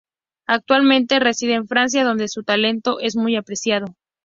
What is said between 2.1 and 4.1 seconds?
su talento es muy apreciado.